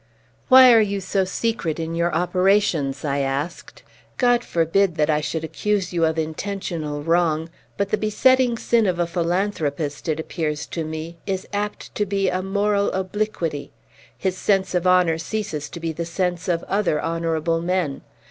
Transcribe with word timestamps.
"Why 0.47 0.73
are 0.73 0.81
you 0.81 0.99
so 0.99 1.25
secret 1.25 1.79
in 1.79 1.93
your 1.93 2.11
operations?" 2.11 3.05
I 3.05 3.19
asked. 3.19 3.83
"God 4.17 4.43
forbid 4.43 4.95
that 4.95 5.11
I 5.11 5.21
should 5.21 5.43
accuse 5.43 5.93
you 5.93 6.05
of 6.05 6.17
intentional 6.17 7.03
wrong; 7.03 7.49
but 7.77 7.89
the 7.89 7.99
besetting 7.99 8.57
sin 8.57 8.87
of 8.87 8.97
a 8.97 9.05
philanthropist, 9.05 10.09
it 10.09 10.19
appears 10.19 10.65
to 10.65 10.83
me, 10.83 11.17
is 11.27 11.47
apt 11.53 11.93
to 11.93 12.07
be 12.07 12.29
a 12.29 12.41
moral 12.41 12.91
obliquity. 12.93 13.73
His 14.17 14.35
sense 14.35 14.73
of 14.73 14.87
honor 14.87 15.19
ceases 15.19 15.69
to 15.69 15.79
be 15.79 15.91
the 15.91 16.05
sense 16.07 16.47
of 16.47 16.63
other 16.63 16.99
honorable 16.99 17.61
men. 17.61 18.01